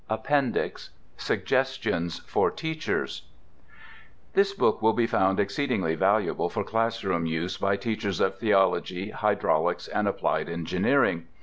[0.09, 3.21] APPENDIX SUGGESTIONS FOR TEACHERS
[4.33, 9.87] This book will be found exceedingly valuable for classroom use by teachers of theology, hydraulics,
[9.87, 11.27] and applied engineering.